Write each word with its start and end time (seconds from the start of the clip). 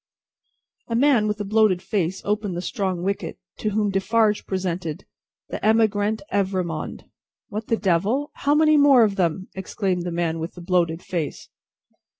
A 0.87 0.95
man 0.95 1.27
with 1.27 1.39
a 1.41 1.45
bloated 1.45 1.79
face 1.79 2.23
opened 2.25 2.57
the 2.57 2.61
strong 2.63 3.03
wicket, 3.03 3.37
to 3.59 3.69
whom 3.69 3.91
Defarge 3.91 4.47
presented 4.47 5.05
"The 5.49 5.63
Emigrant 5.63 6.23
Evrémonde." 6.33 7.03
"What 7.49 7.67
the 7.67 7.77
Devil! 7.77 8.31
How 8.33 8.55
many 8.55 8.77
more 8.77 9.03
of 9.03 9.15
them!" 9.15 9.49
exclaimed 9.53 10.01
the 10.01 10.11
man 10.11 10.39
with 10.39 10.55
the 10.55 10.61
bloated 10.61 11.03
face. 11.03 11.49